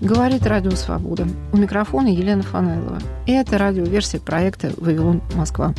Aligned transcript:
Говорит 0.00 0.46
Радио 0.46 0.70
Свобода. 0.70 1.26
У 1.52 1.58
микрофона 1.58 2.08
Елена 2.08 2.42
Фанайлова. 2.42 2.98
И 3.26 3.32
это 3.32 3.58
радиоверсия 3.58 4.18
проекта 4.18 4.72
«Вавилон 4.78 5.20
Москва». 5.34 5.74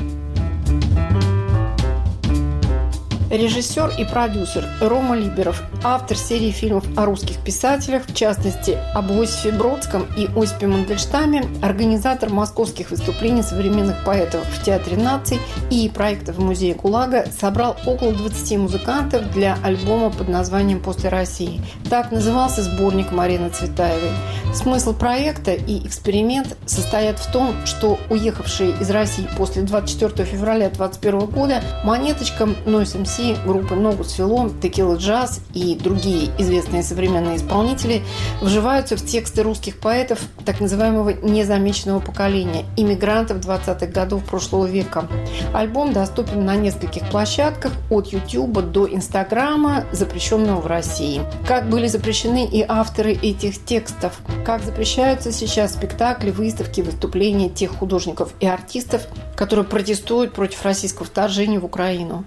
Режиссер 3.31 3.93
и 3.97 4.03
продюсер 4.03 4.67
Рома 4.81 5.15
Либеров, 5.15 5.63
автор 5.85 6.17
серии 6.17 6.51
фильмов 6.51 6.83
о 6.97 7.05
русских 7.05 7.37
писателях, 7.37 8.03
в 8.05 8.13
частности, 8.13 8.77
об 8.93 9.09
Иосифе 9.09 9.53
Бродском 9.53 10.05
и 10.17 10.27
Осипе 10.35 10.67
Мандельштаме, 10.67 11.45
организатор 11.61 12.29
московских 12.29 12.91
выступлений 12.91 13.41
современных 13.41 14.03
поэтов 14.03 14.45
в 14.45 14.61
Театре 14.65 14.97
наций 14.97 15.39
и 15.69 15.87
проектов 15.87 16.35
в 16.35 16.43
Музее 16.43 16.73
ГУЛАГа, 16.73 17.27
собрал 17.31 17.77
около 17.85 18.11
20 18.11 18.57
музыкантов 18.57 19.31
для 19.31 19.57
альбома 19.63 20.09
под 20.09 20.27
названием 20.27 20.81
«После 20.81 21.07
России». 21.07 21.61
Так 21.89 22.11
назывался 22.11 22.61
сборник 22.63 23.13
Марины 23.13 23.49
Цветаевой. 23.49 24.11
Смысл 24.53 24.93
проекта 24.93 25.53
и 25.53 25.87
эксперимент 25.87 26.57
состоят 26.65 27.17
в 27.17 27.31
том, 27.31 27.55
что 27.65 27.97
уехавшие 28.09 28.71
из 28.81 28.89
России 28.89 29.25
после 29.37 29.61
24 29.61 30.25
февраля 30.25 30.69
2021 30.69 31.19
года 31.27 31.63
монеточкам 31.85 32.57
Noise 32.65 33.01
MC 33.01 33.20
России 33.21 33.37
группы 33.45 33.75
«Ногу 33.75 34.03
свело», 34.03 34.49
«Текила 34.63 34.95
джаз» 34.95 35.41
и 35.53 35.75
другие 35.75 36.31
известные 36.39 36.81
современные 36.81 37.37
исполнители 37.37 38.01
вживаются 38.41 38.97
в 38.97 39.05
тексты 39.05 39.43
русских 39.43 39.77
поэтов 39.77 40.19
так 40.43 40.59
называемого 40.59 41.09
незамеченного 41.09 41.99
поколения, 41.99 42.65
иммигрантов 42.77 43.37
20-х 43.37 43.85
годов 43.85 44.23
прошлого 44.23 44.65
века. 44.65 45.07
Альбом 45.53 45.93
доступен 45.93 46.45
на 46.45 46.55
нескольких 46.55 47.07
площадках 47.11 47.73
от 47.91 48.07
YouTube 48.07 48.59
до 48.71 48.91
Инстаграма, 48.91 49.85
запрещенного 49.91 50.59
в 50.59 50.65
России. 50.65 51.21
Как 51.47 51.69
были 51.69 51.85
запрещены 51.85 52.47
и 52.47 52.65
авторы 52.67 53.13
этих 53.13 53.63
текстов, 53.63 54.19
как 54.43 54.63
запрещаются 54.63 55.31
сейчас 55.31 55.73
спектакли, 55.73 56.31
выставки, 56.31 56.81
выступления 56.81 57.49
тех 57.49 57.69
художников 57.69 58.33
и 58.39 58.47
артистов, 58.47 59.03
которые 59.35 59.65
протестуют 59.65 60.33
против 60.33 60.63
российского 60.65 61.05
вторжения 61.05 61.59
в 61.59 61.65
Украину. 61.65 62.25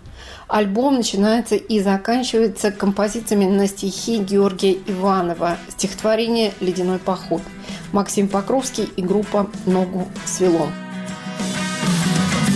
Альбом 0.48 0.96
начинается 0.96 1.54
и 1.56 1.80
заканчивается 1.80 2.70
композициями 2.70 3.44
на 3.44 3.66
стихи 3.66 4.18
Георгия 4.18 4.76
Иванова, 4.86 5.56
стихотворение 5.68 6.52
«Ледяной 6.60 6.98
поход». 6.98 7.42
Максим 7.92 8.28
Покровский 8.28 8.84
и 8.84 9.02
группа 9.02 9.48
«Ногу 9.66 10.08
свело». 10.24 10.68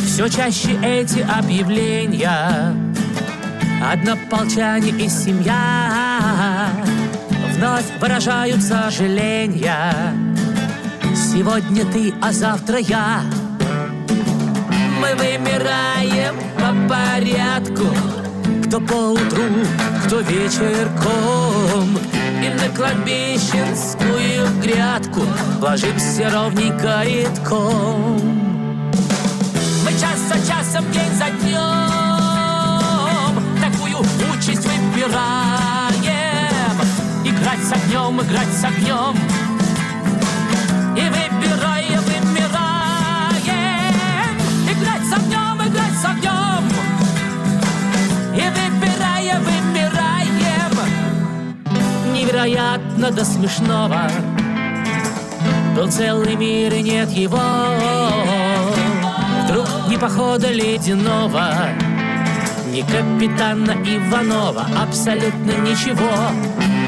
Все 0.06 0.28
чаще 0.28 0.78
эти 0.82 1.20
объявления. 1.20 2.74
Однополчане 3.84 4.90
и 4.90 5.08
семья. 5.08 6.70
Вновь 7.54 7.86
выражают 8.00 8.62
сожаления 8.62 9.94
Сегодня 11.14 11.84
ты, 11.84 12.14
а 12.20 12.32
завтра 12.32 12.78
я 12.78 13.22
Мы 15.00 15.14
вымираем 15.14 16.34
по 16.56 16.74
порядку. 16.88 17.86
Кто 18.66 18.80
поутру, 18.80 19.44
кто 20.04 20.20
вечерком. 20.20 21.98
И 22.42 22.48
на 22.50 22.68
кладбищенскую 22.76 24.46
грядку 24.62 25.22
Ложимся 25.60 26.30
ровненько 26.30 27.02
редком 27.02 28.20
Мы 29.84 29.90
час 29.90 30.20
за 30.28 30.38
часом, 30.46 30.84
день 30.92 31.12
за 31.14 31.30
днем 31.40 33.34
Такую 33.60 33.98
участь 34.32 34.66
выбираем. 34.66 35.98
Играть 37.24 37.64
с 37.64 37.72
огнем, 37.72 38.20
играть 38.20 38.52
с 38.52 38.64
огнем 38.64 39.16
Невероятно 52.18 53.12
до 53.12 53.24
смешного. 53.24 54.10
Был 55.76 55.88
целый 55.88 56.34
мир 56.34 56.74
и 56.74 56.82
нет 56.82 57.08
его. 57.10 57.38
Вдруг 59.44 59.68
не 59.88 59.96
похода 59.96 60.50
ледяного 60.50 61.54
Ни 62.72 62.82
капитана 62.82 63.70
Иванова 63.70 64.66
Абсолютно 64.82 65.52
ничего. 65.62 66.10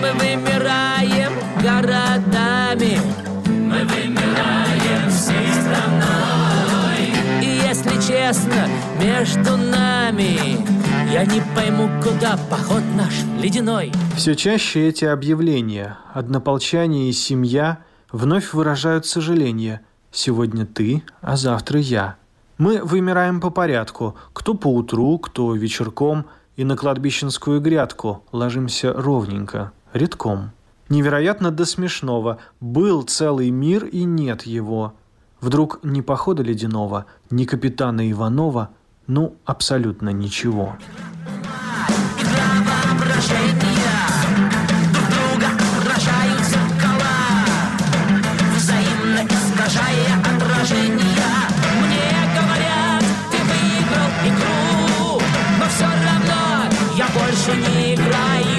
Мы 0.03 0.13
вымираем 0.15 1.33
городами. 1.63 3.01
Мы 3.47 3.85
вымираем 3.85 5.11
всей 5.11 5.47
страной. 5.63 7.13
И 7.41 7.61
если 7.69 7.95
честно, 8.01 8.69
между 8.99 9.57
нами 9.57 10.60
Я 11.21 11.27
не 11.27 11.43
пойму, 11.55 11.87
куда 12.03 12.39
поход 12.49 12.83
наш 12.97 13.13
ледяной. 13.43 13.93
Все 14.17 14.35
чаще 14.35 14.89
эти 14.89 15.05
объявления 15.05 15.99
Однополчане 16.15 17.11
и 17.11 17.13
семья 17.13 17.81
Вновь 18.11 18.55
выражают 18.55 19.05
сожаление. 19.05 19.83
Сегодня 20.11 20.65
ты, 20.65 21.03
а 21.21 21.37
завтра 21.37 21.79
я 21.79 22.17
Мы 22.57 22.83
вымираем 22.83 23.43
по 23.43 23.51
порядку 23.51 24.17
Кто 24.33 24.55
по 24.55 24.69
утру, 24.69 25.19
кто 25.19 25.55
вечерком 25.55 26.25
И 26.57 26.65
на 26.65 26.75
кладбищенскую 26.75 27.61
грядку 27.61 28.25
Ложимся 28.33 28.95
ровненько, 28.95 29.73
редком. 29.93 30.53
Невероятно 30.89 31.51
до 31.51 31.67
смешного 31.67 32.39
Был 32.61 33.03
целый 33.03 33.51
мир 33.51 33.85
и 33.85 34.05
нет 34.05 34.45
его. 34.45 34.95
Вдруг 35.43 35.81
ни 35.83 36.01
похода 36.01 36.43
ледяного, 36.43 37.05
ни 37.29 37.45
капитана 37.45 38.11
Иванова– 38.11 38.71
ну, 39.11 39.35
абсолютно 39.45 40.11
ничего. 40.11 40.77
больше 57.13 57.57
не 57.57 57.95
играю 57.95 58.50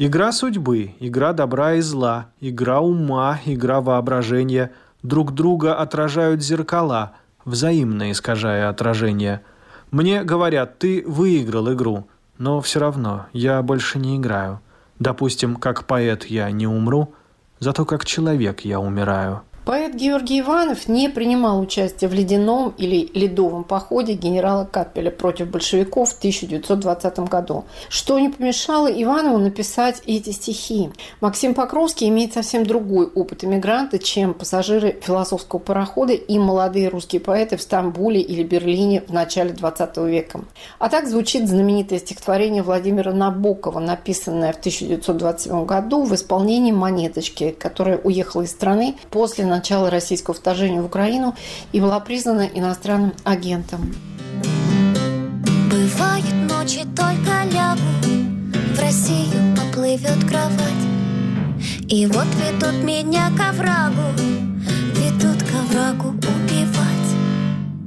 Игра 0.00 0.30
судьбы, 0.30 0.94
игра 1.00 1.32
добра 1.32 1.74
и 1.74 1.80
зла, 1.80 2.26
игра 2.38 2.78
ума, 2.78 3.40
игра 3.44 3.80
воображения 3.80 4.70
друг 5.02 5.34
друга 5.34 5.74
отражают 5.74 6.40
зеркала, 6.40 7.14
взаимно 7.44 8.12
искажая 8.12 8.68
отражение. 8.68 9.40
Мне 9.90 10.22
говорят, 10.22 10.78
ты 10.78 11.02
выиграл 11.04 11.72
игру, 11.72 12.06
но 12.38 12.60
все 12.60 12.78
равно 12.78 13.26
я 13.32 13.60
больше 13.60 13.98
не 13.98 14.18
играю. 14.18 14.60
Допустим, 15.00 15.56
как 15.56 15.84
поэт 15.84 16.26
я 16.26 16.48
не 16.52 16.68
умру, 16.68 17.12
зато 17.58 17.84
как 17.84 18.04
человек 18.04 18.60
я 18.60 18.78
умираю. 18.78 19.42
Поэт 19.68 19.94
Георгий 19.94 20.40
Иванов 20.40 20.88
не 20.88 21.10
принимал 21.10 21.60
участие 21.60 22.08
в 22.08 22.14
ледяном 22.14 22.72
или 22.78 23.10
ледовом 23.12 23.64
походе 23.64 24.14
генерала 24.14 24.64
Капеля 24.64 25.10
против 25.10 25.48
большевиков 25.48 26.08
в 26.08 26.16
1920 26.16 27.18
году, 27.28 27.66
что 27.90 28.18
не 28.18 28.30
помешало 28.30 28.86
Иванову 28.86 29.36
написать 29.36 30.00
эти 30.06 30.30
стихи. 30.30 30.88
Максим 31.20 31.52
Покровский 31.52 32.08
имеет 32.08 32.32
совсем 32.32 32.64
другой 32.64 33.08
опыт 33.08 33.44
эмигранта, 33.44 33.98
чем 33.98 34.32
пассажиры 34.32 34.98
философского 35.02 35.58
парохода 35.58 36.14
и 36.14 36.38
молодые 36.38 36.88
русские 36.88 37.20
поэты 37.20 37.58
в 37.58 37.60
Стамбуле 37.60 38.22
или 38.22 38.44
Берлине 38.44 39.02
в 39.06 39.12
начале 39.12 39.50
20 39.50 39.98
века. 39.98 40.40
А 40.78 40.88
так 40.88 41.06
звучит 41.06 41.46
знаменитое 41.46 41.98
стихотворение 41.98 42.62
Владимира 42.62 43.12
Набокова, 43.12 43.80
написанное 43.80 44.54
в 44.54 44.60
1927 44.60 45.66
году 45.66 46.04
в 46.04 46.14
исполнении 46.14 46.72
«Монеточки», 46.72 47.50
которая 47.50 47.98
уехала 47.98 48.40
из 48.44 48.50
страны 48.50 48.96
после 49.10 49.44
начала 49.58 49.90
российского 49.90 50.34
вторжения 50.34 50.80
в 50.80 50.86
Украину 50.86 51.34
и 51.72 51.80
была 51.80 51.98
признана 52.00 52.42
иностранным 52.42 53.12
агентом. 53.24 53.92
Бывают 55.70 56.32
ночи, 56.48 56.84
только 56.96 57.44
лягу, 57.52 57.80
в 58.74 58.80
Россию 58.80 59.56
поплывет 59.56 60.20
кровать. 60.28 60.84
И 61.88 62.06
вот 62.06 62.26
ведут 62.36 62.84
меня 62.84 63.30
к 63.36 63.40
оврагу, 63.50 64.02
ведут 64.94 65.42
к 65.42 65.50
оврагу 65.54 66.10
убивать. 66.10 67.10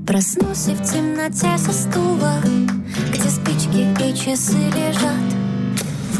Проснусь 0.06 0.75
в 0.77 0.83
темноте 0.83 1.57
со 1.57 1.71
стула, 1.71 2.33
где 3.12 3.29
спички 3.29 3.88
и 4.03 4.13
часы 4.13 4.57
лежат. 4.75 5.41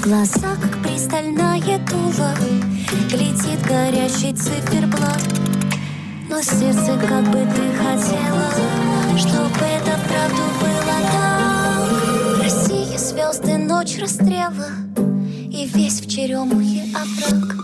В 0.02 0.06
глазах, 0.06 0.58
пристальная 0.82 1.78
дула, 1.78 2.34
глядит 3.08 3.62
горящий 3.68 4.34
циферблат. 4.34 5.22
Но 6.28 6.42
сердце, 6.42 6.98
как 6.98 7.24
бы 7.26 7.46
ты 7.54 7.72
хотела, 7.78 8.50
чтобы 9.16 9.64
это 9.64 10.00
правду 10.10 10.42
было 10.60 10.98
так. 11.12 12.50
звезды, 12.98 13.58
ночь 13.58 14.00
расстрела 14.02 14.70
И 15.52 15.70
весь 15.72 16.02
в 16.02 16.10
черемухе 16.10 16.96
овраг 16.96 17.56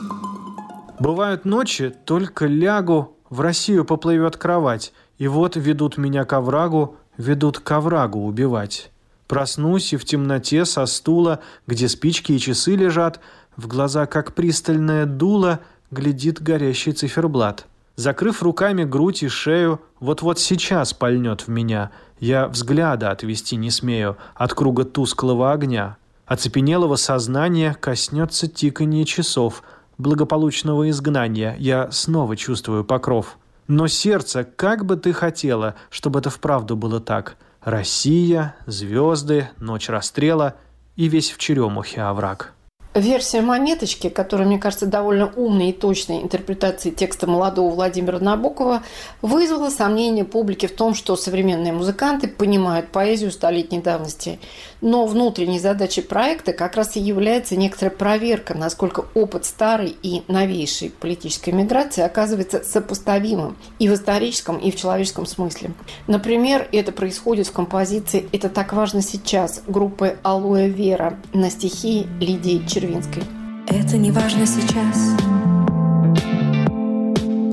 Бывают 1.00 1.44
ночи, 1.44 1.92
только 2.06 2.46
лягу, 2.46 3.16
в 3.32 3.42
Россию 3.42 3.84
поплывет 3.84 4.38
кровать, 4.38 4.94
и 5.18 5.28
вот 5.28 5.56
ведут 5.56 5.98
меня 5.98 6.24
к 6.24 6.34
оврагу, 6.34 6.98
ведут 7.18 7.58
к 7.58 7.72
оврагу 7.72 8.20
убивать. 8.20 8.92
Проснусь 9.28 9.94
и 9.94 9.98
в 9.98 10.06
темноте 10.06 10.66
со 10.66 10.86
стула, 10.86 11.40
где 11.68 11.88
спички 11.88 12.32
и 12.32 12.40
часы 12.40 12.76
лежат, 12.76 13.20
в 13.56 13.68
глаза, 13.68 14.06
как 14.06 14.34
пристальное 14.34 15.06
дуло, 15.06 15.60
глядит 15.92 16.42
горящий 16.42 16.94
циферблат. 16.94 17.66
Закрыв 17.96 18.44
руками 18.44 18.84
грудь 18.84 19.24
и 19.24 19.28
шею, 19.28 19.82
вот-вот 20.00 20.40
сейчас 20.40 20.94
пальнет 20.94 21.42
в 21.42 21.48
меня. 21.48 21.92
Я 22.20 22.48
взгляда 22.48 23.12
отвести 23.12 23.56
не 23.56 23.72
смею 23.72 24.18
от 24.36 24.54
круга 24.54 24.86
тусклого 24.86 25.52
огня. 25.52 25.98
Оцепенелого 26.26 26.96
сознания 26.96 27.76
коснется 27.80 28.48
тиканье 28.48 29.06
часов– 29.06 29.64
благополучного 29.98 30.90
изгнания 30.90 31.56
я 31.60 31.92
снова 31.92 32.36
чувствую 32.36 32.84
покров. 32.84 33.38
Но 33.68 33.88
сердце, 33.88 34.44
как 34.44 34.86
бы 34.86 34.96
ты 34.96 35.12
хотела, 35.12 35.76
чтобы 35.90 36.20
это 36.20 36.30
вправду 36.30 36.76
было 36.76 37.00
так. 37.00 37.36
Россия, 37.68 38.56
звезды, 38.66 39.50
ночь 39.58 39.90
расстрела 39.90 40.56
и 40.96 41.10
весь 41.10 41.32
в 41.32 41.38
черемухе 41.38 42.00
овраг. 42.00 42.54
Версия 42.98 43.42
«Монеточки», 43.42 44.10
которая, 44.10 44.48
мне 44.48 44.58
кажется, 44.58 44.88
довольно 44.88 45.32
умной 45.36 45.70
и 45.70 45.74
точной 45.74 46.22
интерпретацией 46.22 46.96
текста 46.96 47.28
молодого 47.28 47.74
Владимира 47.74 48.20
Набокова, 48.20 48.84
вызвала 49.22 49.70
сомнения 49.70 50.26
публики 50.26 50.66
в 50.66 50.76
том, 50.76 50.96
что 50.96 51.16
современные 51.16 51.74
музыканты 51.74 52.28
понимают 52.28 52.90
поэзию 52.90 53.32
столетней 53.32 53.80
давности. 53.80 54.40
Но 54.82 55.06
внутренней 55.06 55.60
задачей 55.60 56.02
проекта 56.02 56.54
как 56.54 56.76
раз 56.76 56.96
и 56.96 57.00
является 57.00 57.56
некоторая 57.56 57.96
проверка, 57.96 58.56
насколько 58.56 59.06
опыт 59.14 59.46
старой 59.46 59.96
и 60.02 60.24
новейшей 60.28 60.90
политической 60.90 61.52
миграции 61.52 62.02
оказывается 62.02 62.64
сопоставимым 62.64 63.58
и 63.80 63.90
в 63.90 63.94
историческом, 63.94 64.58
и 64.58 64.72
в 64.72 64.76
человеческом 64.76 65.26
смысле. 65.26 65.72
Например, 66.08 66.68
это 66.72 66.92
происходит 66.92 67.48
в 67.48 67.52
композиции 67.52 68.28
«Это 68.32 68.50
так 68.50 68.74
важно 68.74 69.02
сейчас» 69.02 69.62
группы 69.68 70.18
«Алоэ 70.24 70.70
Вера» 70.70 71.18
на 71.34 71.50
стихи 71.50 72.08
Лидии 72.20 72.64
Червинской. 72.88 73.24
Это 73.68 73.98
не 73.98 74.12
важно 74.12 74.46
сейчас. 74.46 75.14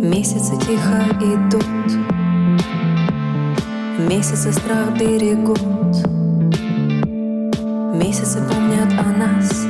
Месяцы 0.01 0.57
тихо 0.61 1.03
идут, 1.21 1.65
Месяцы 4.09 4.53
страх 4.53 4.93
берегут, 4.99 5.59
Месяцы 7.95 8.43
помнят 8.49 8.93
о 8.93 9.11
нас. 9.19 9.67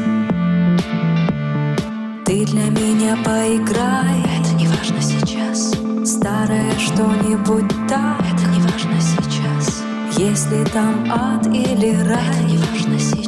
Ты 2.27 2.45
для 2.45 2.69
меня 2.71 3.17
поиграй, 3.25 4.21
это 4.39 4.55
не 4.57 4.67
важно 4.67 5.01
сейчас. 5.01 5.73
Старое 6.05 6.73
что-нибудь 6.79 7.71
так, 7.89 8.21
это 8.21 8.51
не 8.51 8.61
важно 8.61 9.01
сейчас. 9.01 9.83
Если 10.19 10.65
там 10.73 11.11
ад 11.11 11.47
или 11.47 11.97
рай, 12.07 12.29
это 12.35 12.45
не 12.45 12.59
важно 12.59 12.99
сейчас. 12.99 13.24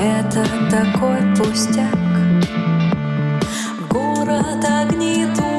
Это 0.00 0.44
такой 0.70 1.18
пустяк. 1.36 1.92
Город 3.90 4.64
огни 4.64 5.26
туман, 5.34 5.57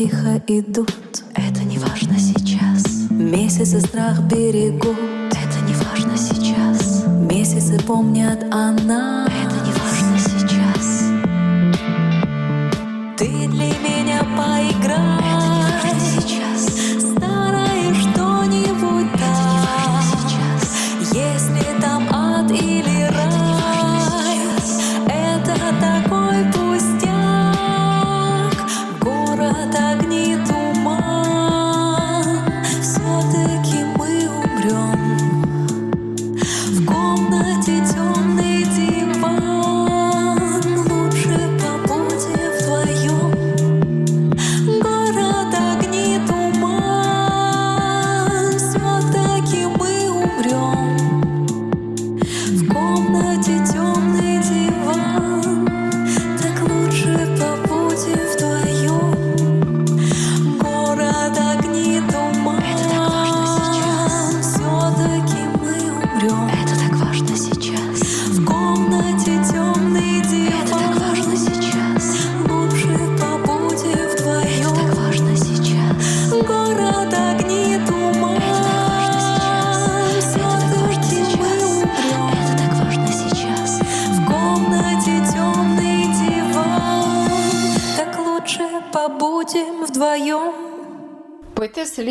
тихо 0.00 0.40
идут. 0.46 1.24
Это 1.34 1.62
не 1.62 1.76
важно 1.76 2.18
сейчас. 2.18 3.10
Месяцы 3.10 3.80
страх 3.82 4.18
берегут. 4.22 4.96
Это 5.28 5.60
не 5.66 5.74
важно 5.74 6.16
сейчас. 6.16 7.04
Месяцы 7.06 7.78
помнят 7.86 8.42
о 8.50 8.70
нас. 8.70 9.29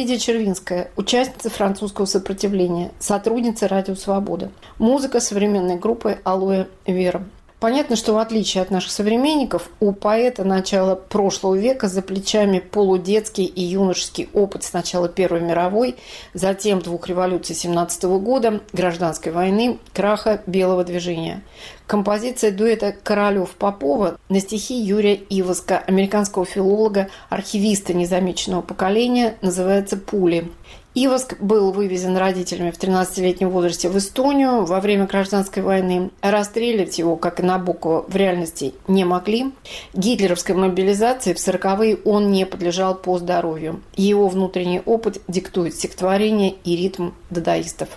Лидия 0.09 0.21
Червинская, 0.21 0.89
участница 0.95 1.51
французского 1.51 2.05
сопротивления, 2.05 2.89
сотрудница 2.97 3.67
Радио 3.67 3.93
Свобода. 3.93 4.49
Музыка 4.79 5.19
современной 5.19 5.75
группы 5.75 6.17
«Алоэ 6.23 6.65
Вера». 6.87 7.23
Понятно, 7.59 7.97
что 7.97 8.13
в 8.13 8.19
отличие 8.19 8.61
от 8.61 8.71
наших 8.71 8.89
современников, 8.89 9.69
у 9.81 9.91
поэта 9.91 10.45
начала 10.45 10.95
прошлого 10.95 11.55
века 11.55 11.89
за 11.89 12.01
плечами 12.01 12.59
полудетский 12.59 13.43
и 13.43 13.61
юношеский 13.61 14.29
опыт 14.33 14.63
сначала 14.63 15.09
Первой 15.09 15.41
мировой, 15.41 15.97
затем 16.33 16.79
двух 16.79 17.09
революций 17.09 17.55
17 17.55 18.05
года, 18.05 18.61
гражданской 18.71 19.33
войны, 19.33 19.77
краха 19.93 20.41
белого 20.47 20.85
движения. 20.85 21.43
Композиция 21.85 22.51
дуэта 22.51 22.95
Королёв-Попова 23.03 24.17
на 24.29 24.39
стихи 24.39 24.79
Юрия 24.79 25.19
Ивоска, 25.29 25.79
американского 25.79 26.45
филолога, 26.45 27.09
архивиста 27.29 27.93
незамеченного 27.93 28.61
поколения, 28.61 29.35
называется 29.41 29.97
«Пули». 29.97 30.49
Ивоск 31.01 31.39
был 31.39 31.71
вывезен 31.71 32.17
родителями 32.17 32.71
в 32.71 32.77
13-летнем 32.77 33.49
возрасте 33.51 33.87
в 33.87 33.97
Эстонию 33.97 34.65
во 34.65 34.81
время 34.81 35.05
гражданской 35.05 35.63
войны. 35.63 36.09
Расстреливать 36.21 36.99
его, 36.99 37.15
как 37.15 37.39
и 37.39 37.43
Набокова, 37.43 38.03
в 38.05 38.13
реальности 38.17 38.73
не 38.89 39.05
могли. 39.05 39.53
Гитлеровской 39.93 40.55
мобилизации 40.55 41.33
в 41.33 41.37
40-е 41.37 41.99
он 42.03 42.31
не 42.31 42.45
подлежал 42.45 42.95
по 42.95 43.17
здоровью. 43.17 43.81
Его 43.95 44.27
внутренний 44.27 44.81
опыт 44.85 45.21
диктует 45.29 45.73
стихотворение 45.73 46.55
и 46.65 46.75
ритм 46.75 47.11
дадаистов. 47.29 47.87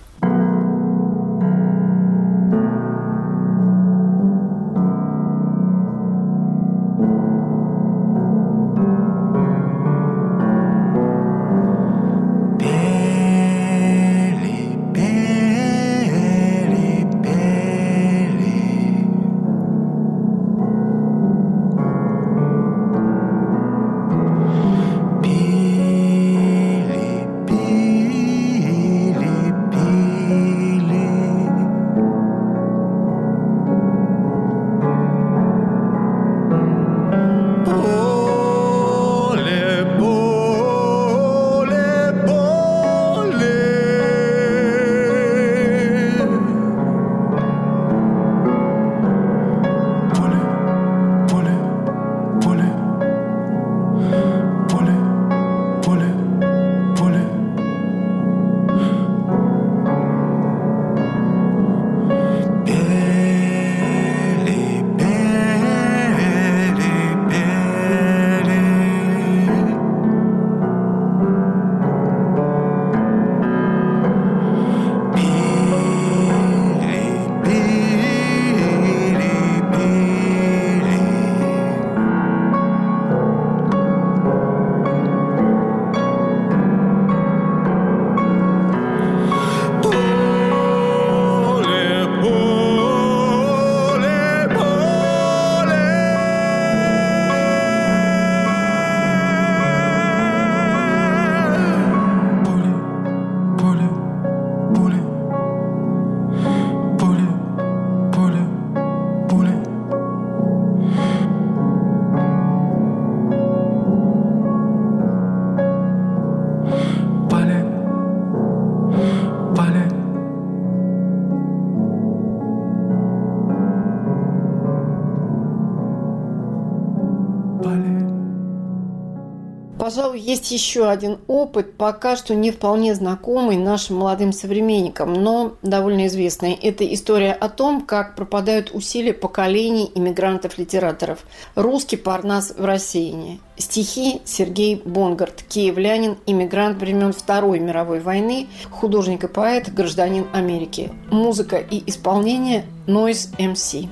Есть 130.33 130.51
еще 130.51 130.89
один 130.89 131.19
опыт, 131.27 131.75
пока 131.77 132.17
что 132.17 132.35
не 132.35 132.51
вполне 132.51 132.95
знакомый 132.95 133.57
нашим 133.57 133.97
молодым 133.97 134.33
современникам, 134.33 135.13
но 135.13 135.55
довольно 135.63 136.07
известный. 136.07 136.55
Это 136.55 136.91
история 136.93 137.33
о 137.33 137.49
том, 137.49 137.83
как 137.83 138.17
пропадают 138.17 138.71
усилия 138.73 139.13
поколений 139.13 139.91
иммигрантов-литераторов. 139.95 141.21
Русский 141.55 141.97
парнас 141.97 142.55
в 142.57 142.65
рассеянии. 142.65 143.41
Стихи 143.57 144.23
Сергей 144.25 144.77
Бонгард, 144.83 145.43
киевлянин, 145.43 146.17
иммигрант 146.27 146.81
времен 146.81 147.13
Второй 147.13 147.61
мировой 147.61 148.01
войны, 148.01 148.49
художник 148.71 149.25
и 149.25 149.29
поэт, 149.29 149.73
гражданин 149.73 150.27
Америки. 150.33 150.91
Музыка 151.11 151.59
и 151.59 151.83
исполнение 151.87 152.65
Noise 152.87 153.37
MC. 153.39 153.89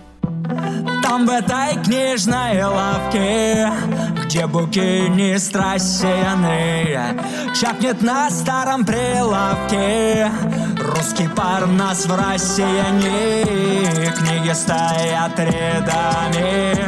Там 1.11 1.27
в 1.27 1.31
этой 1.31 1.75
книжной 1.83 2.63
лавке 2.63 3.69
Где 4.25 4.47
буки 4.47 5.37
страсть 5.39 6.05
рассеяны 6.05 7.21
Чапнет 7.61 8.01
на 8.01 8.31
старом 8.31 8.87
прилавке 8.87 10.31
Русский 10.79 11.27
пар 11.27 11.67
нас 11.67 12.07
в 12.07 12.17
рассеянии. 12.17 14.13
Книги 14.13 14.53
стоят 14.53 15.37
рядами 15.37 16.79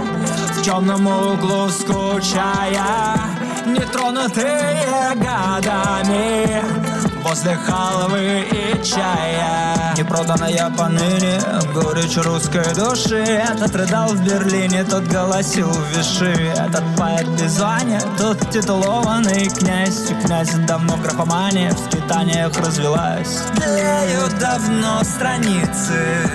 В 0.53 0.63
темном 0.63 1.05
углу 1.05 1.69
скучая 1.71 3.19
Нетронутые 3.67 5.17
годами 5.17 6.82
Возле 7.23 7.57
халвы 7.57 8.47
и 8.51 8.85
чая. 8.85 9.95
Не 9.97 10.05
проданная 10.05 10.71
поныне 10.77 11.41
Горечь 11.73 12.17
русской 12.17 12.65
души. 12.75 13.23
Этот 13.23 13.75
рыдал 13.77 14.09
в 14.09 14.25
Берлине 14.25 14.85
Тот 14.85 15.05
голосил 15.05 15.69
в 15.69 15.97
Виши. 15.97 16.33
Этот 16.33 16.85
поэт 16.97 17.27
звания 17.49 18.03
Тот 18.19 18.39
титулованный 18.51 19.49
князь. 19.49 20.11
И 20.11 20.15
князь 20.15 20.53
давно 20.67 20.97
графомания 20.97 21.71
В 21.71 21.79
скитаниях 21.79 22.57
развелась. 22.59 23.43
Тлеют 23.57 24.39
давно 24.39 25.03
страницы 25.05 26.29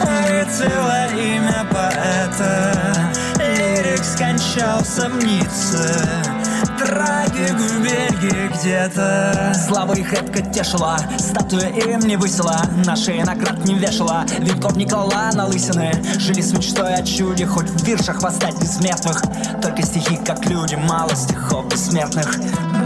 Выцвело 0.00 1.06
имя 1.12 1.66
поэта. 1.70 3.12
Лирик 3.38 4.04
скончался 4.04 5.08
в 5.08 5.24
Ницце 5.24 6.29
Трагик 6.78 7.58
в 7.58 8.50
где-то. 8.60 9.52
Слава 9.66 9.94
их 9.94 10.12
редко 10.12 10.42
тешила 10.42 10.98
Статуя 11.18 11.68
им 11.68 12.00
не 12.00 12.16
высела 12.16 12.60
На 12.84 12.96
шее 12.96 13.24
наград 13.24 13.64
не 13.64 13.74
вешала. 13.74 14.24
Венков 14.38 14.76
не 14.76 14.86
клала 14.86 15.30
на 15.32 15.46
лысины 15.46 15.92
Жили 16.18 16.40
с 16.40 16.52
мечтой 16.52 16.94
о 16.94 17.02
чуде 17.02 17.46
Хоть 17.46 17.68
в 17.68 17.84
виршах 17.84 18.22
восстать 18.22 18.60
бессмертных 18.60 19.22
Только 19.62 19.82
стихи 19.82 20.16
как 20.16 20.44
люди 20.46 20.74
Мало 20.74 21.14
стихов 21.14 21.68
бессмертных 21.68 22.38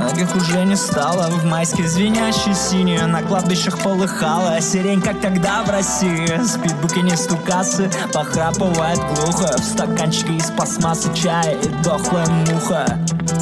Многих 0.05 0.37
уже 0.37 0.65
не 0.65 0.77
стало. 0.77 1.31
В 1.31 1.47
майске 1.47 1.89
звенящей 1.89 2.55
синие 2.55 3.07
На 3.07 3.23
кладбищах 3.23 3.79
полыхала 3.79 4.61
Сирень, 4.61 5.01
как 5.01 5.19
тогда 5.23 5.63
в 5.65 5.71
России. 5.71 6.29
Спит 6.45 6.75
букинисту 6.83 7.39
кассы 7.39 7.91
Похрапывает 8.13 8.99
глухо. 8.99 9.57
В 9.57 9.65
стаканчике 9.65 10.35
из 10.35 10.51
пластмассы 10.51 11.09
чая 11.15 11.57
И 11.57 11.69
дохлая 11.83 12.27
муха. 12.27 12.99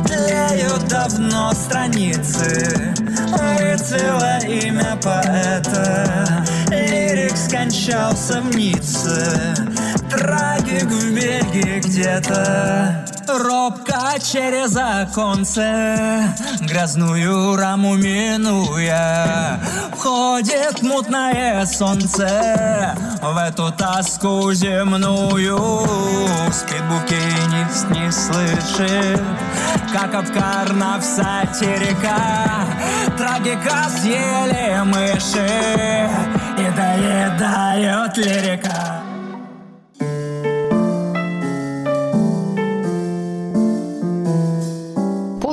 Тлеют 0.07 0.87
давно 0.87 1.52
страницы 1.52 2.95
Выцвело 3.33 4.38
имя 4.47 4.97
поэта. 5.02 6.45
Лирик 6.69 7.37
скончался 7.37 8.40
в 8.40 8.54
Ницце 8.54 9.72
Трагик 10.11 10.84
в 10.84 11.14
Бельгии 11.14 11.80
где-то 11.80 13.04
Робко 13.28 14.18
через 14.20 14.76
оконце. 14.76 16.34
Грязную 16.61 17.56
раму 17.56 17.94
минуя 17.96 19.61
Входит 19.96 20.82
мутное 20.82 21.64
солнце. 21.66 22.94
В 23.22 23.37
эту 23.37 23.70
тоску 23.72 24.52
земную 24.52 25.58
Спит 26.52 26.82
букинист 26.88 27.88
не 27.90 28.11
слышит 28.11 29.22
Как 29.92 30.12
обкарнав 30.14 31.04
сатирика 31.04 32.18
Трагика 33.16 33.88
съели 33.88 34.82
мыши 34.84 36.11
И 36.58 36.76
доедают 36.76 38.16
лирика 38.16 38.91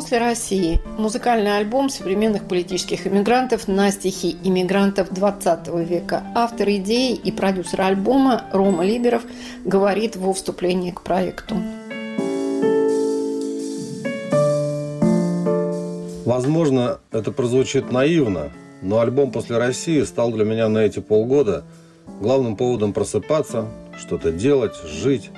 После 0.09 0.25
России. 0.25 0.79
Музыкальный 0.97 1.55
альбом 1.55 1.87
современных 1.89 2.47
политических 2.47 3.05
иммигрантов 3.05 3.67
на 3.67 3.91
стихи 3.91 4.37
иммигрантов 4.43 5.13
20 5.13 5.67
века. 5.87 6.23
Автор 6.33 6.67
идеи 6.67 7.13
и 7.13 7.31
продюсер 7.31 7.81
альбома 7.81 8.45
Рома 8.51 8.83
Либеров 8.83 9.21
говорит 9.65 10.15
во 10.15 10.33
вступлении 10.33 10.89
к 10.89 11.03
проекту. 11.03 11.57
Возможно, 16.25 16.97
это 17.11 17.31
прозвучит 17.31 17.91
наивно, 17.91 18.51
но 18.81 19.01
альбом 19.01 19.29
«После 19.31 19.59
России» 19.59 20.01
стал 20.01 20.31
для 20.31 20.43
меня 20.43 20.69
на 20.69 20.79
эти 20.79 21.01
полгода 21.01 21.65
главным 22.19 22.55
поводом 22.55 22.93
просыпаться, 22.93 23.67
что-то 23.99 24.31
делать, 24.31 24.73
жить. 24.87 25.29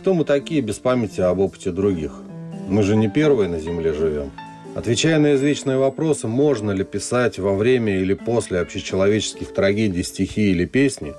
Кто 0.00 0.14
мы 0.14 0.24
такие 0.24 0.62
без 0.62 0.78
памяти 0.78 1.20
об 1.20 1.38
опыте 1.38 1.70
других? 1.70 2.22
Мы 2.68 2.82
же 2.82 2.96
не 2.96 3.08
первые 3.08 3.48
на 3.48 3.60
Земле 3.60 3.92
живем. 3.92 4.32
Отвечая 4.74 5.18
на 5.20 5.36
извечные 5.36 5.78
вопросы, 5.78 6.26
можно 6.26 6.72
ли 6.72 6.82
писать 6.84 7.38
во 7.38 7.54
время 7.54 8.00
или 8.00 8.14
после 8.14 8.58
общечеловеческих 8.58 9.54
трагедий 9.54 10.02
стихи 10.02 10.50
или 10.50 10.66
песни, 10.66 11.14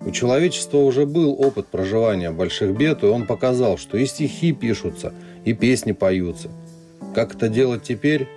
у 0.00 0.12
человечества 0.12 0.78
уже 0.78 1.04
был 1.04 1.32
опыт 1.40 1.66
проживания 1.66 2.30
больших 2.30 2.76
бед, 2.76 3.02
и 3.02 3.06
он 3.06 3.26
показал, 3.26 3.76
что 3.76 3.98
и 3.98 4.06
стихи 4.06 4.52
пишутся, 4.52 5.12
и 5.44 5.52
песни 5.52 5.92
поются. 5.92 6.48
Как 7.14 7.34
это 7.34 7.48
делать 7.48 7.82
теперь? 7.82 8.28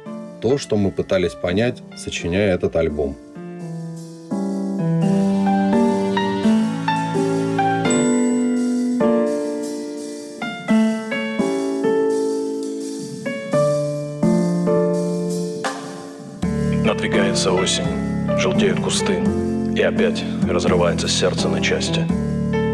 То, 0.41 0.57
что 0.57 0.77
мы 0.77 0.91
пытались 0.91 1.33
понять, 1.33 1.83
сочиняя 1.95 2.55
этот 2.55 2.75
альбом. 2.75 3.15
Надвигается 16.87 17.51
осень, 17.51 17.83
желтеют 18.39 18.79
кусты, 18.79 19.21
и 19.75 19.81
опять 19.81 20.23
разрывается 20.49 21.09
сердце 21.09 21.49
на 21.49 21.59
части. 21.59 22.07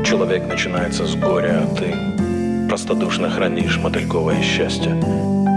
Человек 0.06 0.48
начинается 0.48 1.08
с 1.08 1.16
горя, 1.16 1.64
а 1.64 1.76
ты 1.76 2.68
простодушно 2.70 3.32
хранишь 3.32 3.80
мотыльковое 3.80 4.40
счастье. 4.44 4.92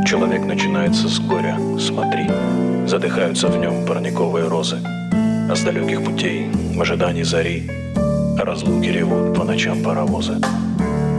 Человек 0.06 0.46
начинается 0.46 1.06
с 1.06 1.20
горя, 1.20 1.58
смотри, 1.78 2.30
задыхаются 2.86 3.48
в 3.48 3.58
нем 3.58 3.84
парниковые 3.84 4.48
розы. 4.48 4.78
А 5.50 5.54
с 5.54 5.60
далеких 5.60 6.02
путей, 6.02 6.48
в 6.75 6.80
ожидании 6.80 7.25
зари, 7.25 7.70
о 8.38 8.42
разлуке 8.42 8.90
ревут 8.90 9.36
по 9.36 9.44
ночам 9.44 9.82
паровозы. 9.82 10.40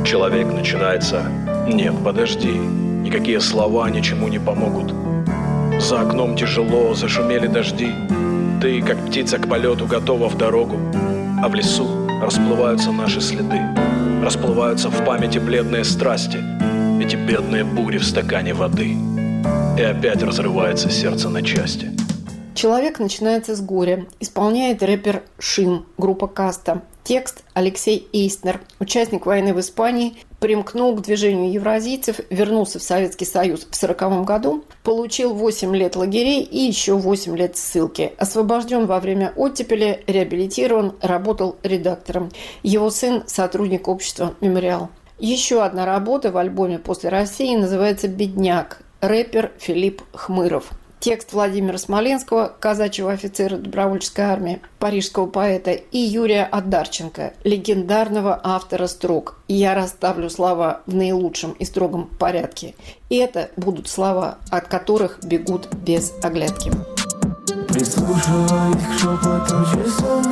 Человек 0.03 0.51
начинается 0.51 1.21
«Нет, 1.67 1.93
подожди, 2.03 2.49
никакие 2.49 3.39
слова 3.41 3.87
ничему 3.91 4.27
не 4.27 4.39
помогут». 4.39 5.06
За 5.79 6.01
окном 6.01 6.35
тяжело, 6.35 6.93
зашумели 6.95 7.47
дожди. 7.47 7.93
Ты, 8.61 8.81
как 8.81 8.97
птица 9.05 9.37
к 9.37 9.47
полету, 9.47 9.85
готова 9.85 10.27
в 10.27 10.35
дорогу. 10.35 10.77
А 11.41 11.47
в 11.47 11.53
лесу 11.53 11.87
расплываются 12.19 12.91
наши 12.91 13.21
следы. 13.21 13.61
Расплываются 14.23 14.89
в 14.89 15.05
памяти 15.05 15.37
бледные 15.37 15.83
страсти. 15.83 16.39
Эти 17.01 17.15
бедные 17.15 17.63
бури 17.63 17.99
в 17.99 18.05
стакане 18.05 18.55
воды. 18.55 18.97
И 19.77 19.81
опять 19.81 20.23
разрывается 20.23 20.89
сердце 20.89 21.29
на 21.29 21.43
части. 21.43 21.91
Человек 22.55 22.97
начинается 22.97 23.55
с 23.55 23.61
горя. 23.61 24.07
Исполняет 24.19 24.81
рэпер 24.81 25.21
Шим, 25.37 25.85
группа 25.99 26.25
Каста. 26.25 26.81
Текст 27.03 27.43
Алексей 27.53 28.09
Эйстнер, 28.11 28.59
участник 28.79 29.25
войны 29.27 29.53
в 29.53 29.59
Испании, 29.61 30.17
примкнул 30.39 30.95
к 30.95 31.01
движению 31.01 31.51
евразийцев, 31.51 32.19
вернулся 32.29 32.79
в 32.79 32.83
Советский 32.83 33.25
Союз 33.25 33.61
в 33.61 33.67
1940 33.67 34.25
году, 34.25 34.63
получил 34.83 35.33
8 35.33 35.75
лет 35.75 35.95
лагерей 35.95 36.43
и 36.43 36.59
еще 36.59 36.95
8 36.95 37.35
лет 37.35 37.57
ссылки. 37.57 38.13
Освобожден 38.17 38.85
во 38.85 38.99
время 38.99 39.33
оттепели, 39.35 40.03
реабилитирован, 40.07 40.95
работал 41.01 41.57
редактором. 41.63 42.31
Его 42.63 42.89
сын– 42.89 43.23
сотрудник 43.27 43.87
общества 43.87 44.35
«Мемориал». 44.41 44.89
Еще 45.19 45.63
одна 45.63 45.85
работа 45.85 46.31
в 46.31 46.37
альбоме 46.37 46.77
«После 46.79 47.09
России» 47.09 47.55
называется 47.55 48.07
«Бедняк». 48.07 48.81
Рэпер 49.01 49.51
Филипп 49.59 50.01
Хмыров. 50.13 50.71
Текст 50.99 51.31
Владимира 51.33 51.77
Смоленского, 51.77 52.51
казачьего 52.59 53.11
офицера 53.11 53.57
добровольческой 53.57 54.21
армии, 54.21 54.61
парижского 54.79 55.27
поэта, 55.27 55.71
и 55.71 55.99
Юрия 55.99 56.43
Одарченко, 56.43 57.33
легендарного 57.43 58.39
автора 58.43 58.87
строк 58.87 59.37
«Я 59.47 59.75
расставлю 59.75 60.29
слова 60.29 60.81
в 60.87 60.95
наилучшем 60.95 61.51
и 61.51 61.65
строгом 61.65 62.07
порядке». 62.07 62.73
И 63.09 63.17
это 63.17 63.51
будут 63.57 63.87
слова, 63.87 64.39
от 64.49 64.67
которых 64.67 65.19
бегут 65.23 65.69
без 65.75 66.13
оглядки. 66.23 66.71
Прислушиваясь 67.67 68.81
к 68.81 68.99
шепоту 68.99 69.63
часов 69.71 70.25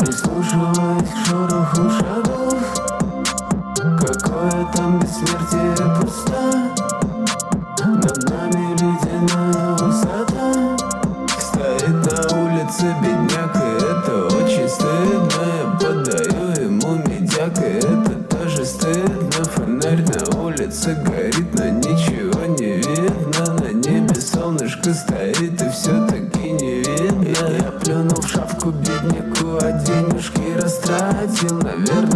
Прислушиваясь 0.00 1.08
к 1.08 1.26
шороху 1.26 1.90
шагов 1.90 2.58
Какое 4.00 4.66
там 4.74 4.98
бессмертие 4.98 6.00
пусто 6.00 6.42
все-таки 25.72 26.50
не 26.50 26.82
видно 26.82 27.48
Я 27.62 27.72
плюнул 27.72 28.20
в 28.20 28.28
шапку 28.28 28.70
бедняку 28.70 29.58
А 29.60 29.72
денежки 29.72 30.60
растратил 30.60 31.58
Наверное 31.58 32.11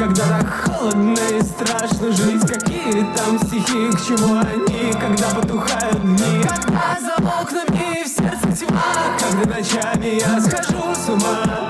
Когда 0.00 0.24
так 0.24 0.64
холодно 0.64 1.18
и 1.30 1.42
страшно 1.42 2.10
жить. 2.10 2.40
Какие 2.46 3.04
там 3.14 3.38
стихи, 3.38 3.90
к 3.92 4.00
чему 4.00 4.40
они 4.40 4.94
Когда 4.98 5.28
потухают 5.28 6.00
дни? 6.02 6.42
Когда 6.42 6.96
за 6.98 7.16
окнами 7.22 8.02
в 8.02 8.08
сердце 8.08 8.64
тьма 8.64 8.82
Когда 9.20 9.56
ночами 9.56 10.18
я 10.22 10.40
схожу 10.40 10.94
с 10.94 11.06
ума. 11.06 11.68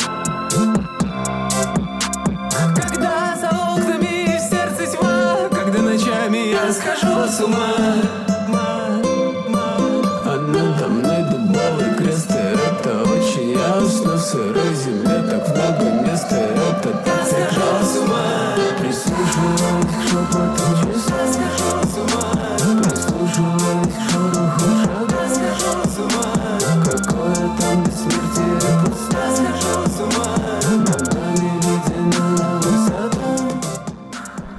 Когда 2.76 3.34
за 3.34 3.48
окнами 3.48 4.38
в 4.38 4.48
сердце 4.48 4.96
тьма 4.96 5.48
Когда 5.50 5.82
ночами 5.82 6.50
я 6.52 6.72
схожу 6.72 7.28
с 7.28 7.40
ума. 7.40 7.74
А 10.24 10.36
надо 10.36 10.86
мной 10.86 11.24
дубовый 11.32 11.94
крест 11.96 12.30
это 12.30 13.02
очень 13.02 13.58
ясно. 13.58 14.16
Сырой 14.16 14.72
земле 14.74 15.20
так 15.28 15.48
много 15.48 16.02
места 16.02 16.09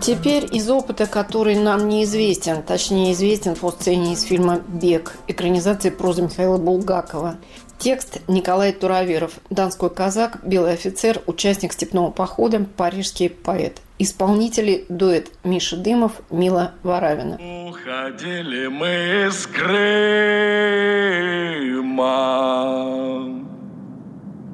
Теперь 0.01 0.47
из 0.51 0.69
опыта, 0.69 1.05
который 1.07 1.55
нам 1.55 1.87
неизвестен, 1.87 2.63
точнее 2.63 3.13
известен 3.13 3.55
по 3.55 3.71
сцене 3.71 4.13
из 4.13 4.23
фильма 4.23 4.59
«Бег», 4.67 5.15
экранизации 5.27 5.89
прозы 5.89 6.23
Михаила 6.23 6.57
Булгакова. 6.57 7.37
Текст 7.81 8.21
Николай 8.27 8.73
Тураверов, 8.73 9.39
донской 9.49 9.89
казак, 9.89 10.37
белый 10.43 10.73
офицер, 10.73 11.19
участник 11.25 11.73
степного 11.73 12.11
похода, 12.11 12.63
парижский 12.77 13.27
поэт. 13.27 13.81
Исполнители 13.97 14.85
дуэт 14.87 15.31
Миша 15.43 15.77
Дымов, 15.77 16.21
Мила 16.29 16.73
Варавина. 16.83 17.39
Уходили 17.67 18.67
мы 18.67 19.29
из 19.29 19.47
Крыма 19.47 19.71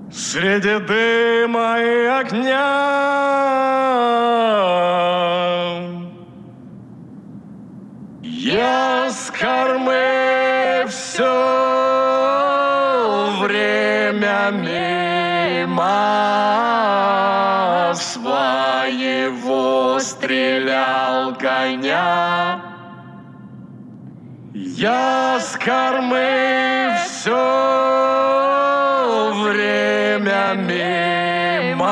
Среди 0.09 0.79
дыма 0.87 1.79
и 1.81 2.05
огня 2.05 2.87
Я 8.23 9.09
с 9.11 9.29
кормы 9.37 10.85
все 10.87 11.86
время 13.47 14.51
мимо 14.51 15.87
своего 17.95 19.97
стрелял 19.99 21.33
коня. 21.35 22.61
Я 24.53 25.39
с 25.39 25.55
кормы 25.57 26.93
все 27.05 27.31
время 29.43 30.53
мимо 30.55 31.85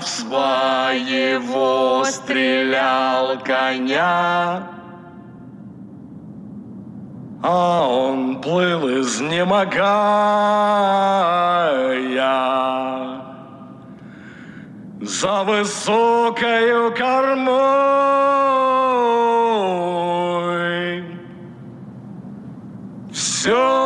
в 0.00 0.04
своего 0.04 2.04
стрелял 2.04 3.38
коня. 3.44 4.75
А 7.48 7.86
он 7.86 8.40
плыл 8.40 9.00
изнемогая 9.00 9.76
за 15.00 15.44
высокою 15.44 16.92
кормой. 16.92 17.54
Все 23.12 23.85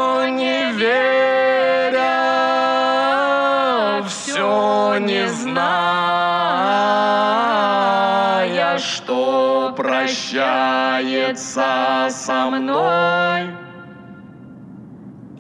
прощается 11.00 12.08
со 12.10 12.50
мной. 12.50 13.50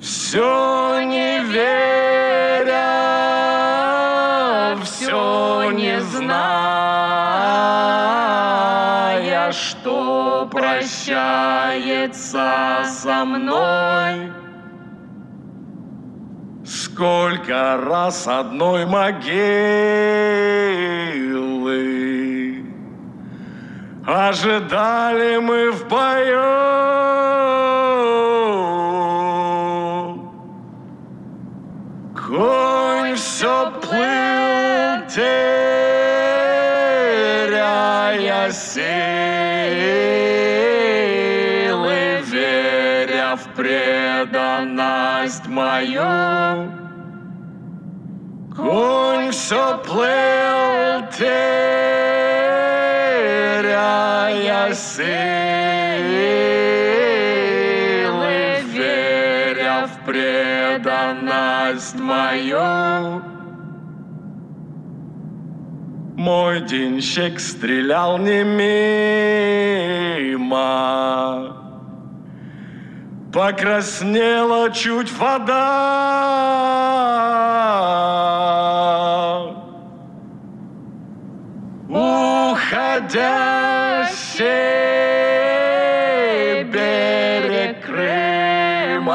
Все 0.00 1.00
не 1.02 1.40
веря, 1.44 2.78
все 4.82 5.70
не 5.72 6.00
зная, 6.00 6.32
что 9.52 10.48
прощается 10.50 11.92
со 12.86 13.24
мной. 13.26 14.32
Сколько 16.64 17.78
раз 17.84 18.26
одной 18.26 18.86
могилы 18.86 20.69
Ожидали 24.12 25.38
мы 25.38 25.70
в 25.70 25.86
бою 25.86 26.40
Конь 32.16 33.14
все 33.14 33.70
плыл, 33.80 35.06
теряя 35.08 35.30
силы, 38.50 38.90
веря 42.24 43.36
в 43.36 43.44
преданность 43.54 45.46
мою. 45.46 46.72
Конь 48.56 49.30
все 49.30 49.78
плыл, 49.84 51.06
теряя 51.16 51.99
силы, 54.80 55.06
веря 58.72 59.86
в 59.86 60.04
преданность 60.06 62.00
мою. 62.00 63.22
Мой 66.16 66.60
денщик 66.62 67.40
стрелял 67.40 68.18
не 68.18 68.44
мимо, 70.24 70.56
покраснела 73.32 74.70
чуть 74.70 75.12
вода. 75.18 76.60
Уходящий 84.10 84.44
берег 86.64 87.80
Крыма 87.86 89.12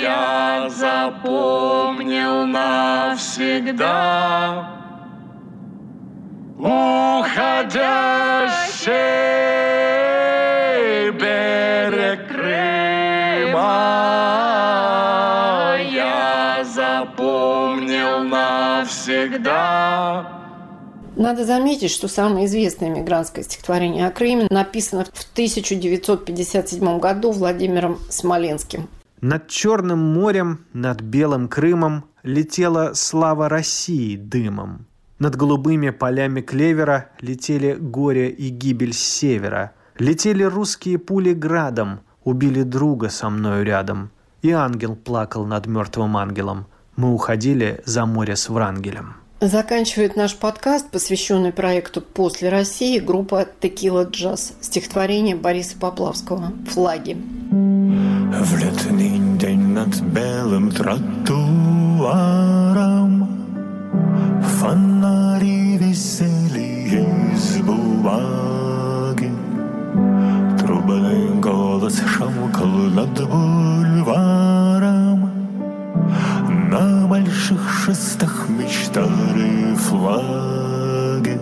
я 0.00 0.68
запомнил 0.68 2.46
навсегда. 2.46 3.90
Уходящий 6.58 7.90
берег 11.10 12.28
я 15.90 16.62
запомнил 16.64 18.22
навсегда. 18.22 19.62
Надо 21.16 21.44
заметить, 21.44 21.90
что 21.90 22.08
самое 22.08 22.46
известное 22.46 22.88
мигрантское 22.88 23.44
стихотворение 23.44 24.06
о 24.06 24.10
Крыме 24.10 24.46
написано 24.50 25.04
в 25.04 25.26
1957 25.32 26.98
году 26.98 27.32
Владимиром 27.32 27.98
Смоленским. 28.08 28.88
Над 29.20 29.46
Черным 29.48 29.98
морем, 29.98 30.64
над 30.72 31.02
Белым 31.02 31.48
Крымом 31.48 32.04
летела 32.22 32.92
слава 32.94 33.48
России 33.48 34.16
дымом. 34.16 34.86
Над 35.18 35.36
голубыми 35.36 35.90
полями 35.90 36.40
клевера 36.40 37.10
летели 37.20 37.74
горе 37.74 38.30
и 38.30 38.48
гибель 38.48 38.94
с 38.94 38.98
севера. 38.98 39.72
Летели 39.98 40.42
русские 40.42 40.98
пули 40.98 41.34
градом, 41.34 42.00
убили 42.24 42.62
друга 42.62 43.10
со 43.10 43.28
мною 43.30 43.64
рядом. 43.64 44.10
И 44.40 44.50
ангел 44.50 44.96
плакал 44.96 45.44
над 45.46 45.66
мертвым 45.66 46.16
ангелом. 46.16 46.66
Мы 46.96 47.14
уходили 47.14 47.80
за 47.84 48.06
море 48.06 48.34
с 48.34 48.48
Врангелем. 48.48 49.21
Заканчивает 49.42 50.14
наш 50.14 50.36
подкаст, 50.36 50.88
посвященный 50.92 51.52
проекту 51.52 52.00
«После 52.00 52.48
России» 52.48 53.00
группа 53.00 53.44
«Текила 53.58 54.04
Джаз». 54.04 54.52
Стихотворение 54.60 55.34
Бориса 55.34 55.76
Поплавского 55.76 56.52
«Флаги». 56.70 57.16
В 57.50 58.56
летний 58.56 59.18
день 59.38 59.72
над 59.72 60.00
белым 60.00 60.70
тротуаром 60.70 61.26
Фонари 64.60 65.76
висели 65.76 67.02
из 67.34 67.56
бумаги 67.62 69.32
Трубный 70.60 71.40
голос 71.40 72.00
шамкал 72.16 72.68
над 72.68 73.28
бульваром 73.28 74.52
На 76.70 77.08
больших 77.08 77.68
шестах 77.84 78.31
флаги 80.12 81.38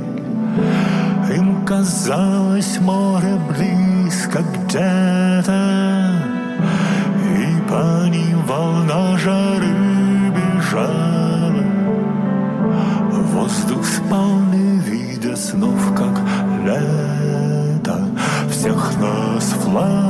Им 1.37 1.65
казалось 1.65 2.79
море 2.81 3.39
близко 3.49 4.43
где-то 4.43 6.23
И 7.39 7.69
по 7.69 8.07
ним 8.09 8.43
волна 8.47 9.17
жары 9.19 9.73
бежала. 10.37 11.65
Воздух 13.33 13.85
спал, 13.87 14.41
не 14.53 14.79
видя 14.81 15.37
снов, 15.37 15.95
как 15.97 16.21
лето. 16.65 17.99
Всех 18.51 18.93
нас 19.01 19.45
флагов 19.63 20.10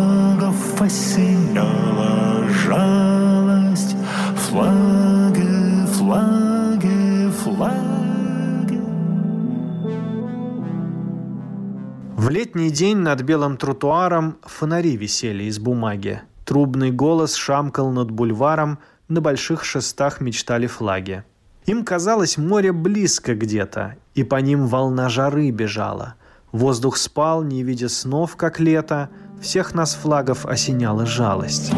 Летний 12.70 12.86
день 12.86 12.98
над 12.98 13.22
белым 13.22 13.56
тротуаром 13.56 14.36
фонари 14.42 14.96
висели 14.96 15.42
из 15.42 15.58
бумаги. 15.58 16.22
Трубный 16.44 16.92
голос 16.92 17.34
шамкал 17.34 17.90
над 17.90 18.12
бульваром, 18.12 18.78
на 19.08 19.20
больших 19.20 19.64
шестах 19.64 20.20
мечтали 20.20 20.68
флаги. 20.68 21.24
Им 21.66 21.84
казалось 21.84 22.38
море 22.38 22.70
близко 22.70 23.34
где-то, 23.34 23.96
и 24.14 24.22
по 24.22 24.36
ним 24.36 24.68
волна 24.68 25.08
жары 25.08 25.50
бежала. 25.50 26.14
Воздух 26.52 26.96
спал, 26.96 27.42
не 27.42 27.64
видя 27.64 27.88
снов, 27.88 28.36
как 28.36 28.60
лето, 28.60 29.08
всех 29.42 29.74
нас 29.74 29.96
флагов 29.96 30.46
осеняла 30.46 31.06
жалость. 31.06 31.72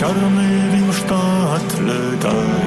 Черный 0.00 0.70
дым, 0.72 0.92
что 0.92 1.16
отлетает 1.54 2.65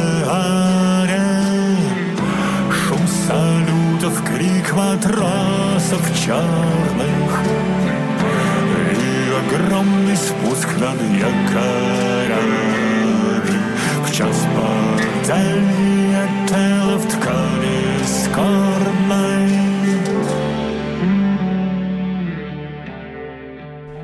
Шум 2.71 3.08
салютов, 3.08 4.23
крик 4.23 4.73
матросов 4.73 6.04
черных 6.13 7.32
И 8.91 9.04
огромный 9.41 10.17
спуск 10.17 10.64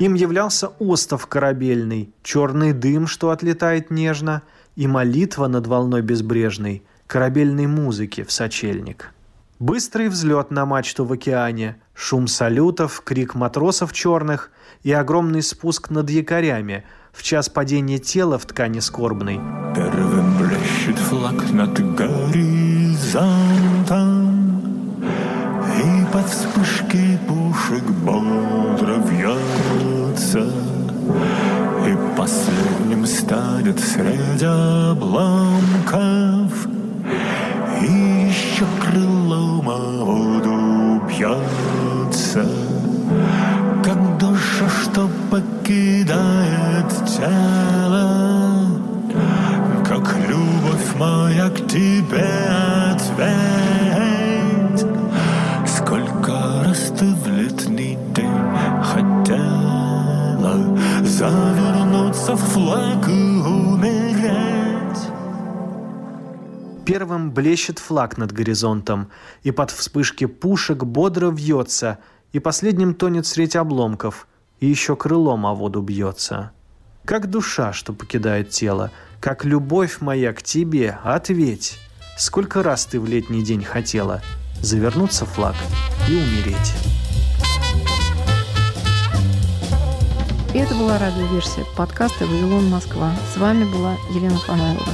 Им 0.02 0.14
являлся 0.14 0.72
остов 0.80 1.28
корабельный, 1.28 2.12
черный 2.24 2.72
дым, 2.72 3.06
что 3.06 3.30
отлетает 3.30 3.92
нежно, 3.92 4.42
и 4.74 4.88
молитва 4.88 5.46
над 5.46 5.68
волной 5.68 6.02
безбрежной, 6.02 6.82
корабельной 7.06 7.68
музыки 7.68 8.24
в 8.24 8.32
сочельник. 8.32 9.14
Быстрый 9.60 10.08
взлет 10.08 10.50
на 10.50 10.66
мачту 10.66 11.04
в 11.04 11.12
океане, 11.12 11.76
шум 11.94 12.26
салютов, 12.26 13.00
крик 13.04 13.36
матросов 13.36 13.92
черных 13.92 14.50
и 14.82 14.90
огромный 14.90 15.40
спуск 15.40 15.90
над 15.90 16.10
якорями 16.10 16.82
в 17.12 17.22
час 17.22 17.48
падения 17.48 18.00
тела 18.00 18.40
в 18.40 18.46
ткани 18.46 18.80
скорбной. 18.80 19.40
Первым 19.76 20.36
блещет 20.36 20.98
флаг 20.98 21.48
над 21.52 21.78
горизонтом 21.94 22.82
И 25.78 26.04
под 26.12 26.26
вспышки 26.26 27.20
пушек 27.28 27.84
бодро 28.04 28.51
вьется 30.32 30.46
И 31.86 31.96
последним 32.16 33.06
станет 33.06 33.78
среди 33.80 34.44
обломков 34.44 36.52
И 37.80 38.28
еще 38.28 38.66
крылом 38.80 39.68
о 39.68 40.04
воду 40.04 41.02
бьется 41.08 42.44
Как 43.84 44.18
душа, 44.18 44.68
что 44.82 45.08
покидает 45.30 46.88
тело 47.06 48.66
Как 49.84 50.16
любовь 50.28 50.94
моя 50.98 51.48
к 51.50 51.66
тебе 51.68 52.51
в 62.34 62.38
флаг 62.38 63.08
и 63.08 63.12
умереть 63.12 64.32
Первым 66.86 67.30
блещет 67.30 67.78
флаг 67.78 68.18
над 68.18 68.32
горизонтом, 68.32 69.08
и 69.42 69.50
под 69.50 69.70
вспышки 69.70 70.24
пушек 70.24 70.84
бодро 70.84 71.30
вьется, 71.30 71.98
и 72.32 72.38
последним 72.38 72.94
тонет 72.94 73.26
средь 73.26 73.54
обломков, 73.54 74.26
и 74.60 74.66
еще 74.66 74.96
крылом 74.96 75.46
о 75.46 75.54
воду 75.54 75.80
бьется. 75.80 76.52
Как 77.04 77.28
душа, 77.28 77.72
что 77.72 77.92
покидает 77.92 78.50
тело, 78.50 78.90
как 79.20 79.44
любовь 79.44 80.00
моя 80.00 80.32
к 80.32 80.42
тебе, 80.42 80.98
ответь. 81.04 81.78
Сколько 82.16 82.62
раз 82.62 82.86
ты 82.86 82.98
в 83.00 83.06
летний 83.06 83.44
день 83.44 83.64
хотела 83.64 84.22
завернуться 84.60 85.26
в 85.26 85.30
флаг 85.30 85.56
и 86.08 86.14
умереть. 86.14 87.01
И 90.54 90.58
это 90.58 90.74
была 90.74 90.98
радиоверсия 90.98 91.64
подкаста 91.78 92.26
«Вавилон 92.26 92.68
Москва». 92.68 93.10
С 93.32 93.38
вами 93.38 93.64
была 93.64 93.96
Елена 94.10 94.36
Фанайлова. 94.36 94.92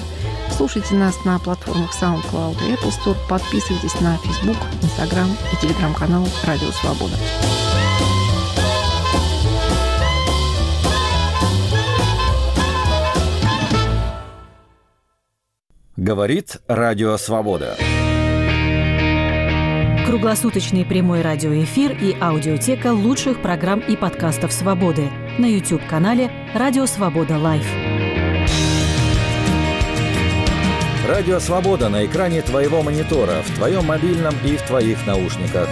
Слушайте 0.56 0.94
нас 0.94 1.24
на 1.24 1.36
платформах 1.40 1.90
SoundCloud 2.00 2.58
и 2.64 2.74
Apple 2.74 2.92
Store. 2.92 3.16
Подписывайтесь 3.28 4.00
на 4.00 4.16
Facebook, 4.18 4.56
Instagram 4.82 5.26
и 5.52 5.56
телеграм-канал 5.60 6.28
Радио 6.44 6.68
Свобода. 6.70 7.16
Говорит 15.96 16.58
Радио 16.68 17.16
Свобода. 17.16 17.76
Круглосуточный 20.06 20.84
прямой 20.84 21.22
радиоэфир 21.22 21.98
и 22.00 22.16
аудиотека 22.18 22.92
лучших 22.92 23.42
программ 23.42 23.80
и 23.80 23.96
подкастов 23.96 24.52
«Свободы» 24.52 25.10
на 25.38 25.46
YouTube-канале 25.46 26.30
«Радио 26.54 26.86
Свобода 26.86 27.38
Лайв». 27.38 27.64
Радио 31.06 31.38
Свобода 31.38 31.88
на 31.88 32.04
экране 32.04 32.42
твоего 32.42 32.82
монитора, 32.82 33.42
в 33.42 33.54
твоем 33.54 33.86
мобильном 33.86 34.34
и 34.44 34.56
в 34.56 34.62
твоих 34.62 35.06
наушниках. 35.06 35.68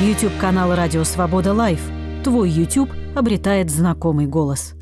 YouTube-канал 0.00 0.74
«Радио 0.74 1.04
Свобода 1.04 1.52
Лайв». 1.52 1.80
Твой 2.24 2.48
YouTube 2.48 2.90
обретает 3.16 3.70
знакомый 3.70 4.26
голос. 4.26 4.74